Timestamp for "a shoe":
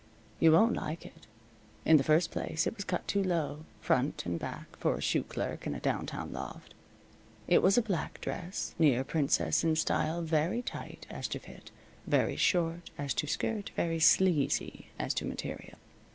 4.95-5.21